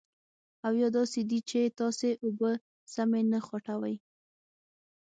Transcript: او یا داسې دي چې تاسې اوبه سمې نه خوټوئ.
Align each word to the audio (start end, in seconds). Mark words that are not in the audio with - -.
او 0.65 0.73
یا 0.81 0.89
داسې 0.97 1.19
دي 1.29 1.39
چې 1.49 1.61
تاسې 1.79 2.09
اوبه 2.25 2.51
سمې 2.93 3.21
نه 3.31 3.39
خوټوئ. 3.45 3.95